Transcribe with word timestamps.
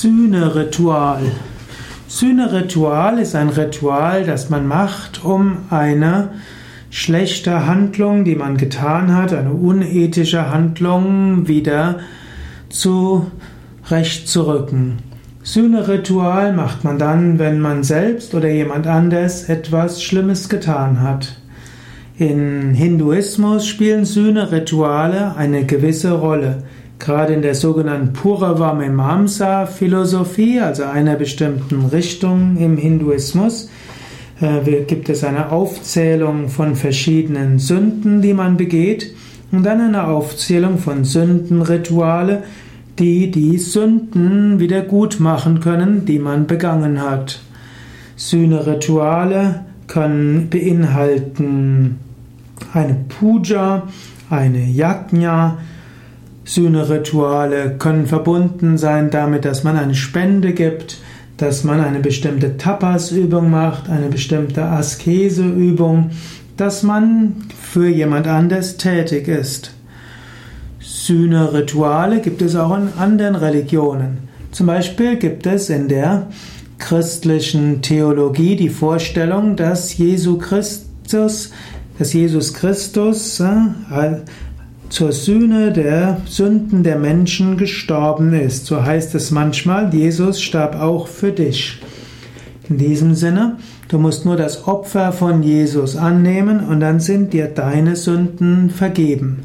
Sühneritual. 0.00 1.22
Sühneritual 2.06 3.18
ist 3.18 3.34
ein 3.34 3.48
Ritual, 3.48 4.22
das 4.22 4.48
man 4.48 4.68
macht, 4.68 5.24
um 5.24 5.56
eine 5.70 6.28
schlechte 6.88 7.66
Handlung, 7.66 8.22
die 8.22 8.36
man 8.36 8.56
getan 8.56 9.16
hat, 9.16 9.32
eine 9.32 9.50
unethische 9.50 10.52
Handlung 10.52 11.48
wieder 11.48 11.98
zurechtzurücken. 12.68 14.98
Sühneritual 15.42 16.52
macht 16.52 16.84
man 16.84 17.00
dann, 17.00 17.40
wenn 17.40 17.58
man 17.58 17.82
selbst 17.82 18.36
oder 18.36 18.48
jemand 18.48 18.86
anders 18.86 19.48
etwas 19.48 20.00
Schlimmes 20.00 20.48
getan 20.48 21.00
hat. 21.00 21.40
In 22.18 22.72
Hinduismus 22.72 23.66
spielen 23.66 24.04
Sühnerituale 24.04 25.34
eine 25.34 25.66
gewisse 25.66 26.12
Rolle. 26.12 26.62
Gerade 26.98 27.32
in 27.34 27.42
der 27.42 27.54
sogenannten 27.54 28.12
Purava 28.12 28.74
Mimamsa 28.74 29.66
Philosophie, 29.66 30.60
also 30.60 30.84
einer 30.84 31.14
bestimmten 31.14 31.86
Richtung 31.86 32.56
im 32.58 32.76
Hinduismus, 32.76 33.70
äh, 34.40 34.82
gibt 34.82 35.08
es 35.08 35.22
eine 35.24 35.52
Aufzählung 35.52 36.48
von 36.48 36.74
verschiedenen 36.74 37.58
Sünden, 37.58 38.20
die 38.20 38.34
man 38.34 38.56
begeht, 38.56 39.14
und 39.50 39.64
dann 39.64 39.80
eine 39.80 40.08
Aufzählung 40.08 40.78
von 40.78 41.04
Sündenrituale, 41.04 42.42
die 42.98 43.30
die 43.30 43.58
Sünden 43.58 44.58
wieder 44.58 44.82
gut 44.82 45.20
machen 45.20 45.60
können, 45.60 46.04
die 46.04 46.18
man 46.18 46.46
begangen 46.46 47.00
hat. 47.00 47.40
Sühnerituale 48.16 49.64
können 49.86 50.50
beinhalten 50.50 51.98
eine 52.74 52.96
Puja, 53.08 53.84
eine 54.28 54.64
Yajna, 54.64 55.58
Sühnerituale 56.48 57.76
können 57.78 58.06
verbunden 58.06 58.78
sein 58.78 59.10
damit, 59.10 59.44
dass 59.44 59.64
man 59.64 59.76
eine 59.76 59.94
Spende 59.94 60.54
gibt, 60.54 60.96
dass 61.36 61.62
man 61.62 61.78
eine 61.78 62.00
bestimmte 62.00 62.56
Tapas-Übung 62.56 63.50
macht, 63.50 63.90
eine 63.90 64.08
bestimmte 64.08 64.64
Askese-Übung, 64.64 66.10
dass 66.56 66.82
man 66.82 67.34
für 67.60 67.86
jemand 67.86 68.26
anders 68.26 68.78
tätig 68.78 69.28
ist. 69.28 69.72
Sühnerituale 70.80 72.20
gibt 72.22 72.40
es 72.40 72.56
auch 72.56 72.74
in 72.78 72.88
anderen 72.98 73.34
Religionen. 73.34 74.16
Zum 74.50 74.68
Beispiel 74.68 75.16
gibt 75.16 75.46
es 75.46 75.68
in 75.68 75.88
der 75.88 76.28
christlichen 76.78 77.82
Theologie 77.82 78.56
die 78.56 78.70
Vorstellung, 78.70 79.54
dass 79.56 79.98
Jesus 79.98 80.38
Christus, 80.38 81.50
dass 81.98 82.14
Jesus 82.14 82.54
Christus 82.54 83.38
äh, 83.38 84.16
zur 84.88 85.12
Sühne 85.12 85.72
der 85.72 86.22
Sünden 86.26 86.82
der 86.82 86.98
Menschen 86.98 87.56
gestorben 87.56 88.32
ist. 88.32 88.66
So 88.66 88.84
heißt 88.84 89.14
es 89.14 89.30
manchmal, 89.30 89.92
Jesus 89.94 90.40
starb 90.40 90.80
auch 90.80 91.06
für 91.06 91.32
dich. 91.32 91.78
In 92.68 92.78
diesem 92.78 93.14
Sinne, 93.14 93.56
du 93.88 93.98
musst 93.98 94.24
nur 94.24 94.36
das 94.36 94.66
Opfer 94.66 95.12
von 95.12 95.42
Jesus 95.42 95.96
annehmen 95.96 96.60
und 96.60 96.80
dann 96.80 97.00
sind 97.00 97.32
dir 97.32 97.46
deine 97.46 97.96
Sünden 97.96 98.70
vergeben. 98.70 99.44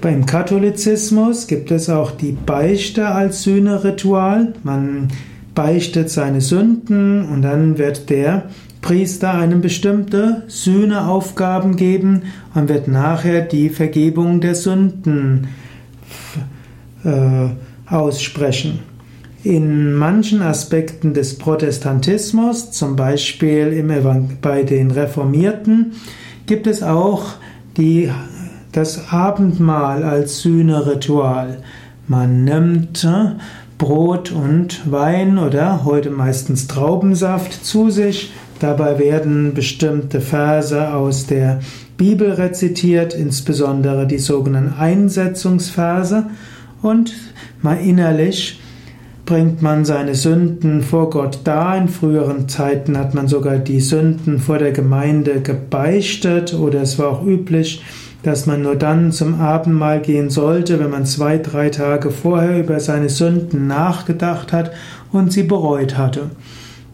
Beim 0.00 0.26
Katholizismus 0.26 1.46
gibt 1.46 1.70
es 1.70 1.88
auch 1.88 2.10
die 2.10 2.32
Beichte 2.32 3.06
als 3.08 3.44
Sühneritual. 3.44 4.54
Man 4.64 5.08
beichtet 5.54 6.10
seine 6.10 6.40
Sünden 6.40 7.24
und 7.24 7.42
dann 7.42 7.78
wird 7.78 8.10
der 8.10 8.44
Priester 8.82 9.32
einem 9.32 9.60
bestimmte 9.60 10.42
Sühneaufgaben 10.48 11.76
geben 11.76 12.24
und 12.54 12.68
wird 12.68 12.88
nachher 12.88 13.40
die 13.40 13.70
Vergebung 13.70 14.40
der 14.40 14.56
Sünden 14.56 15.48
äh, 17.04 17.48
aussprechen. 17.86 18.80
In 19.44 19.94
manchen 19.94 20.42
Aspekten 20.42 21.14
des 21.14 21.38
Protestantismus, 21.38 22.70
zum 22.72 22.94
Beispiel 22.96 23.68
im 23.68 23.90
bei 24.40 24.62
den 24.62 24.90
Reformierten, 24.90 25.92
gibt 26.46 26.66
es 26.66 26.82
auch 26.82 27.24
die, 27.76 28.10
das 28.72 29.12
Abendmahl 29.12 30.02
als 30.02 30.40
Sühneritual. 30.40 31.62
Man 32.08 32.44
nimmt 32.44 33.04
äh, 33.04 33.32
Brot 33.78 34.30
und 34.30 34.92
Wein 34.92 35.38
oder 35.38 35.84
heute 35.84 36.10
meistens 36.10 36.68
Traubensaft 36.68 37.64
zu 37.64 37.90
sich 37.90 38.32
Dabei 38.62 39.00
werden 39.00 39.54
bestimmte 39.54 40.20
Verse 40.20 40.94
aus 40.94 41.26
der 41.26 41.58
Bibel 41.96 42.30
rezitiert, 42.30 43.12
insbesondere 43.12 44.06
die 44.06 44.20
sogenannten 44.20 44.78
Einsetzungsverse 44.78 46.26
und 46.80 47.12
mal 47.60 47.78
innerlich 47.78 48.60
bringt 49.26 49.62
man 49.62 49.84
seine 49.84 50.14
Sünden 50.14 50.82
vor 50.82 51.10
Gott 51.10 51.40
dar. 51.42 51.76
In 51.76 51.88
früheren 51.88 52.48
Zeiten 52.48 52.96
hat 52.96 53.14
man 53.14 53.26
sogar 53.26 53.58
die 53.58 53.80
Sünden 53.80 54.38
vor 54.38 54.58
der 54.58 54.70
Gemeinde 54.70 55.40
gebeichtet 55.40 56.54
oder 56.54 56.82
es 56.82 57.00
war 57.00 57.08
auch 57.08 57.26
üblich, 57.26 57.82
dass 58.22 58.46
man 58.46 58.62
nur 58.62 58.76
dann 58.76 59.10
zum 59.10 59.40
Abendmahl 59.40 60.00
gehen 60.02 60.30
sollte, 60.30 60.78
wenn 60.78 60.90
man 60.90 61.04
zwei, 61.04 61.38
drei 61.38 61.70
Tage 61.70 62.12
vorher 62.12 62.60
über 62.60 62.78
seine 62.78 63.08
Sünden 63.08 63.66
nachgedacht 63.66 64.52
hat 64.52 64.70
und 65.10 65.32
sie 65.32 65.42
bereut 65.42 65.98
hatte. 65.98 66.30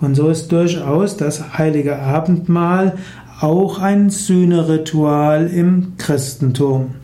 Und 0.00 0.14
so 0.14 0.28
ist 0.28 0.52
durchaus 0.52 1.16
das 1.16 1.58
heilige 1.58 1.98
Abendmahl 1.98 2.94
auch 3.40 3.80
ein 3.80 4.10
Sühneritual 4.10 5.46
im 5.46 5.94
Christentum. 5.98 6.94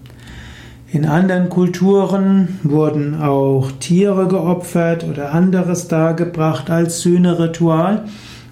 In 0.91 1.06
anderen 1.06 1.48
Kulturen 1.48 2.60
wurden 2.62 3.20
auch 3.20 3.70
Tiere 3.81 4.28
geopfert 4.28 5.06
oder 5.08 5.32
anderes 5.32 5.88
dargebracht 5.88 6.69
als 6.69 7.00
Sühneritual. 7.00 8.04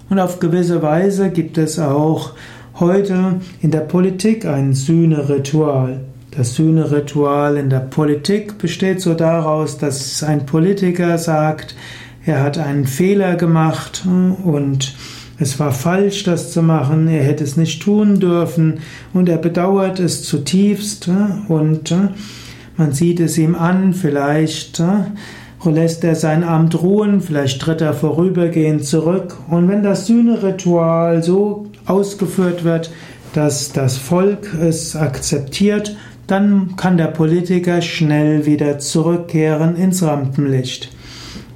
Und 0.09 0.19
auf 0.19 0.39
gewisse 0.39 0.81
Weise 0.81 1.29
gibt 1.29 1.59
es 1.59 1.77
auch 1.77 2.31
heute 2.79 3.35
in 3.61 3.69
der 3.69 3.81
Politik 3.81 4.45
ein 4.45 4.73
Sühneritual. 4.73 6.01
Das 6.31 6.55
Sühneritual 6.55 7.57
in 7.57 7.69
der 7.69 7.81
Politik 7.81 8.57
besteht 8.57 9.01
so 9.01 9.13
daraus, 9.13 9.77
dass 9.77 10.23
ein 10.23 10.45
Politiker 10.45 11.17
sagt, 11.17 11.75
er 12.25 12.43
hat 12.43 12.57
einen 12.57 12.85
Fehler 12.85 13.35
gemacht 13.35 14.03
und 14.05 14.95
es 15.39 15.59
war 15.59 15.71
falsch, 15.71 16.23
das 16.23 16.51
zu 16.51 16.61
machen, 16.61 17.07
er 17.07 17.23
hätte 17.23 17.43
es 17.43 17.57
nicht 17.57 17.81
tun 17.81 18.19
dürfen 18.19 18.79
und 19.13 19.27
er 19.27 19.39
bedauert 19.39 19.99
es 19.99 20.23
zutiefst 20.23 21.09
und 21.47 21.95
man 22.77 22.93
sieht 22.93 23.19
es 23.19 23.37
ihm 23.37 23.55
an, 23.55 23.93
vielleicht 23.93 24.81
lässt 25.65 26.03
er 26.03 26.15
sein 26.15 26.43
Amt 26.43 26.81
ruhen, 26.81 27.21
vielleicht 27.21 27.61
tritt 27.61 27.81
er 27.81 27.93
vorübergehend 27.93 28.85
zurück. 28.85 29.37
Und 29.49 29.67
wenn 29.67 29.83
das 29.83 30.07
Sühneritual 30.07 31.21
so 31.21 31.67
ausgeführt 31.85 32.63
wird, 32.63 32.91
dass 33.33 33.71
das 33.71 33.97
Volk 33.97 34.53
es 34.59 34.95
akzeptiert, 34.95 35.95
dann 36.27 36.75
kann 36.77 36.97
der 36.97 37.07
Politiker 37.07 37.81
schnell 37.81 38.45
wieder 38.45 38.79
zurückkehren 38.79 39.75
ins 39.75 40.01
Rampenlicht. 40.01 40.89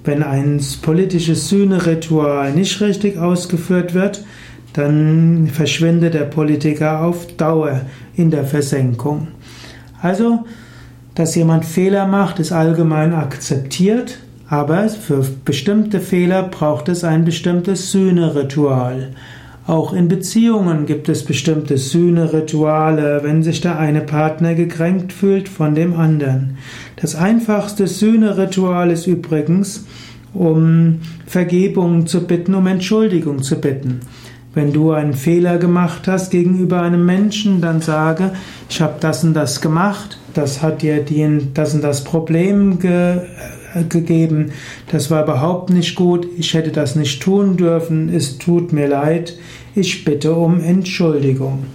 Wenn 0.06 0.22
ein 0.22 0.62
politisches 0.82 1.50
Sühneritual 1.50 2.54
nicht 2.54 2.80
richtig 2.80 3.18
ausgeführt 3.18 3.94
wird, 3.96 4.24
dann 4.74 5.48
verschwindet 5.52 6.14
der 6.14 6.26
Politiker 6.26 7.02
auf 7.02 7.28
Dauer 7.38 7.82
in 8.16 8.30
der 8.30 8.46
Versenkung. 8.46 9.28
Also, 10.02 10.46
dass 11.16 11.36
jemand 11.36 11.66
Fehler 11.66 12.06
macht, 12.06 12.40
ist 12.40 12.52
allgemein 12.52 13.14
akzeptiert, 13.14 14.20
aber 14.48 14.90
für 14.90 15.26
bestimmte 15.44 16.00
Fehler 16.00 16.44
braucht 16.44 16.90
es 16.90 17.04
ein 17.04 17.26
bestimmtes 17.26 17.92
Sühneritual. 17.92 19.14
Auch 19.68 19.94
in 19.94 20.08
Beziehungen 20.08 20.86
gibt 20.86 21.09
es 21.09 21.26
bestimmte 21.26 21.80
Sühnerituale, 21.80 23.22
wenn 23.24 23.42
sich 23.42 23.62
der 23.62 23.80
eine 23.80 24.02
Partner 24.02 24.53
gekränkt 24.53 25.12
fühlt 25.12 25.50
von 25.50 25.74
dem 25.74 25.96
anderen. 25.96 26.58
Das 26.98 27.16
einfachste 27.16 27.88
Sühneritual 27.88 28.92
ist 28.92 29.08
übrigens, 29.08 29.86
um 30.36 31.00
Vergebung 31.25 32.06
zu 32.06 32.28
bitten, 32.28 32.54
um 32.54 32.68
Entschuldigung 32.68 33.42
zu 33.42 33.60
bitten. 33.60 34.01
Wenn 34.54 34.72
du 34.72 34.92
einen 34.92 35.13
Fehler 35.13 35.57
gemacht 35.57 36.07
hast 36.07 36.30
gegenüber 36.30 36.81
einem 36.81 37.04
Menschen, 37.04 37.60
dann 37.60 37.81
sage, 37.81 38.31
ich 38.69 38.81
habe 38.81 38.95
das 39.00 39.24
und 39.24 39.34
das 39.34 39.62
gemacht, 39.62 40.19
das 40.36 40.62
hat 40.62 40.84
dir 40.84 41.04
das 41.54 41.74
und 41.74 41.84
das 41.84 42.04
Problem 42.04 42.78
ge 42.78 43.22
gegeben. 43.83 44.51
Das 44.92 45.12
war 45.12 45.24
überhaupt 45.24 45.69
nicht 45.69 45.95
gut. 45.95 46.27
Ich 46.38 46.54
hätte 46.54 46.72
das 46.72 46.95
nicht 46.95 47.22
tun 47.22 47.57
dürfen. 47.57 48.13
Es 48.13 48.38
tut 48.38 48.74
mir 48.74 48.88
leid. 48.88 49.38
Ich 49.75 50.06
bitte 50.06 50.33
um 50.33 50.62
Entschuldigung. 50.62 51.66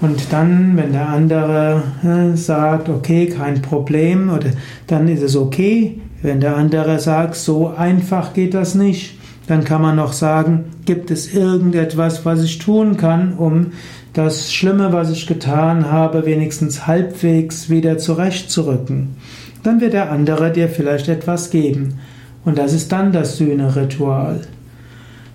Und 0.00 0.30
dann, 0.30 0.76
wenn 0.76 0.92
der 0.92 1.08
andere 1.08 1.82
äh, 2.04 2.36
sagt, 2.36 2.88
okay, 2.88 3.26
kein 3.26 3.62
Problem, 3.62 4.30
oder 4.30 4.50
dann 4.86 5.08
ist 5.08 5.22
es 5.22 5.36
okay. 5.36 6.00
Wenn 6.22 6.40
der 6.40 6.56
andere 6.56 6.98
sagt, 6.98 7.36
so 7.36 7.68
einfach 7.68 8.34
geht 8.34 8.52
das 8.52 8.74
nicht, 8.74 9.18
dann 9.46 9.64
kann 9.64 9.80
man 9.80 9.96
noch 9.96 10.12
sagen, 10.12 10.66
gibt 10.84 11.10
es 11.10 11.32
irgendetwas, 11.32 12.24
was 12.26 12.42
ich 12.42 12.58
tun 12.58 12.96
kann, 12.96 13.34
um 13.34 13.72
das 14.12 14.52
Schlimme, 14.52 14.92
was 14.92 15.10
ich 15.10 15.26
getan 15.26 15.90
habe, 15.90 16.26
wenigstens 16.26 16.86
halbwegs 16.86 17.70
wieder 17.70 17.98
zurechtzurücken 17.98 19.16
dann 19.66 19.80
wird 19.80 19.94
der 19.94 20.12
andere 20.12 20.52
dir 20.52 20.68
vielleicht 20.68 21.08
etwas 21.08 21.50
geben. 21.50 21.98
Und 22.44 22.58
das 22.58 22.72
ist 22.72 22.92
dann 22.92 23.12
das 23.12 23.36
Sühneritual. 23.38 24.40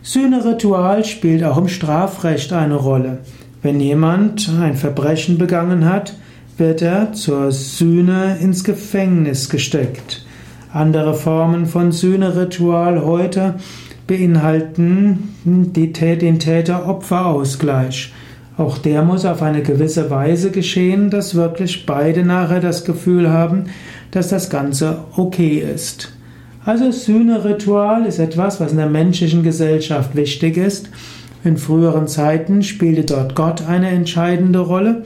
Sühneritual 0.02 1.04
spielt 1.06 1.44
auch 1.44 1.58
im 1.58 1.68
Strafrecht 1.68 2.54
eine 2.54 2.76
Rolle. 2.76 3.20
Wenn 3.62 3.80
jemand 3.80 4.50
ein 4.60 4.76
Verbrechen 4.76 5.38
begangen 5.38 5.86
hat, 5.86 6.16
wird 6.58 6.82
er 6.82 7.14
zur 7.14 7.52
Sühne 7.52 8.38
ins 8.42 8.64
Gefängnis 8.64 9.50
gesteckt. 9.50 10.26
Andere 10.74 11.14
Formen 11.14 11.66
von 11.66 11.92
Sühneritual 11.92 13.04
heute 13.04 13.56
beinhalten 14.08 15.36
den 15.44 16.40
Täter-Opfer-Ausgleich. 16.40 18.14
Auch 18.58 18.78
der 18.78 19.04
muss 19.04 19.26
auf 19.26 19.42
eine 19.42 19.62
gewisse 19.64 20.10
Weise 20.10 20.52
geschehen, 20.52 21.10
dass 21.10 21.36
wirklich 21.36 21.86
beide 21.86 22.24
nachher 22.24 22.60
das 22.60 22.86
Gefühl 22.86 23.30
haben, 23.30 23.66
dass 24.12 24.30
das 24.30 24.50
Ganze 24.50 25.00
okay 25.16 25.58
ist. 25.58 26.12
Also 26.64 26.92
Sühneritual 26.92 28.06
ist 28.06 28.20
etwas, 28.20 28.60
was 28.60 28.72
in 28.72 28.78
der 28.78 28.90
menschlichen 28.90 29.42
Gesellschaft 29.42 30.16
wichtig 30.16 30.58
ist. 30.58 30.90
In 31.44 31.58
früheren 31.58 32.08
Zeiten 32.08 32.62
spielte 32.62 33.04
dort 33.04 33.36
Gott 33.36 33.68
eine 33.68 33.90
entscheidende 33.90 34.60
Rolle. 34.60 35.06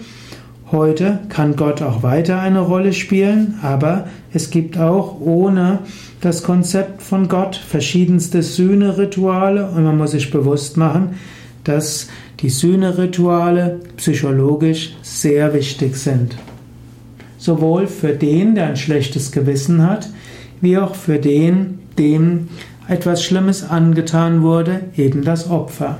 Heute 0.71 1.19
kann 1.29 1.55
Gott 1.55 1.81
auch 1.81 2.03
weiter 2.03 2.39
eine 2.41 2.59
Rolle 2.59 2.91
spielen, 2.91 3.59
aber 3.61 4.07
es 4.33 4.49
gibt 4.49 4.77
auch 4.77 5.21
ohne 5.21 5.79
das 6.19 6.43
Konzept 6.43 7.01
von 7.01 7.29
Gott 7.29 7.55
verschiedenste 7.55 8.41
Sühnerituale 8.41 9.69
und 9.69 9.83
man 9.83 9.97
muss 9.97 10.11
sich 10.11 10.31
bewusst 10.31 10.75
machen, 10.75 11.15
dass 11.63 12.09
die 12.41 12.49
Sühnerituale 12.49 13.79
psychologisch 13.95 14.95
sehr 15.03 15.53
wichtig 15.53 15.95
sind. 15.95 16.35
Sowohl 17.37 17.87
für 17.87 18.13
den, 18.13 18.55
der 18.55 18.67
ein 18.67 18.77
schlechtes 18.77 19.31
Gewissen 19.31 19.87
hat, 19.87 20.09
wie 20.61 20.77
auch 20.77 20.95
für 20.95 21.19
den, 21.19 21.79
dem 21.97 22.47
etwas 22.87 23.23
Schlimmes 23.23 23.67
angetan 23.67 24.41
wurde, 24.41 24.81
eben 24.95 25.23
das 25.23 25.49
Opfer. 25.49 25.97